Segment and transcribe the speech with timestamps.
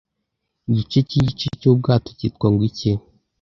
[0.69, 2.91] igice cyigice cyubwato kitwa ngo iki